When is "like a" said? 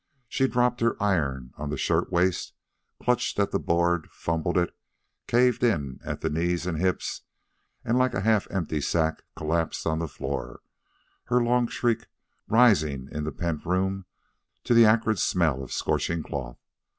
7.99-8.21